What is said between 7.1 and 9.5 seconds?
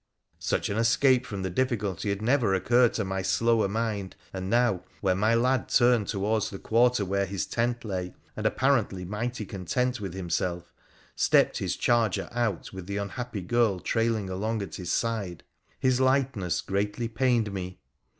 his tent lay, and, apparently mighty